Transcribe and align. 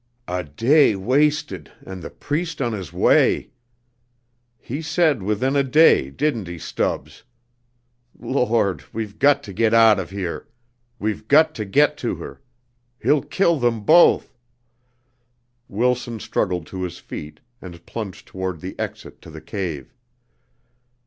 "A 0.27 0.43
day 0.43 0.95
wasted 0.95 1.71
and 1.85 2.01
the 2.01 2.09
Priest 2.09 2.59
on 2.59 2.73
his 2.73 2.91
way! 2.91 3.51
He 4.57 4.81
said 4.81 5.21
within 5.21 5.55
a 5.55 5.61
day, 5.61 6.09
didn't 6.09 6.47
he, 6.47 6.57
Stubbs? 6.57 7.21
Lord! 8.17 8.83
we've 8.93 9.19
got 9.19 9.43
to 9.43 9.53
get 9.53 9.75
out 9.75 9.99
of 9.99 10.09
here; 10.09 10.47
we've 10.97 11.27
got 11.27 11.53
to 11.53 11.65
get 11.65 11.97
to 11.97 12.15
her. 12.15 12.41
He'll 12.99 13.21
kill 13.21 13.59
them 13.59 13.81
both" 13.81 14.35
Wilson 15.77 16.19
struggled 16.19 16.65
to 16.65 16.81
his 16.81 16.97
feet 16.97 17.39
and 17.61 17.85
plunged 17.85 18.25
towards 18.27 18.59
the 18.63 18.73
exit 18.79 19.21
to 19.21 19.29
the 19.29 19.39
cave. 19.39 19.93